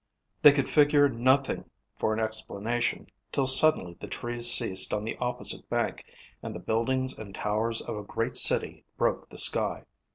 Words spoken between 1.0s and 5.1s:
nothing for an explanation, till suddenly the trees ceased on